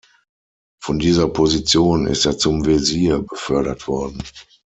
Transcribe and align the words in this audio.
Von 0.81 0.97
dieser 0.97 1.27
Position 1.29 2.07
ist 2.07 2.25
er 2.25 2.35
zum 2.35 2.65
„Wesir“ 2.65 3.21
befördert 3.21 3.87
worden. 3.87 4.23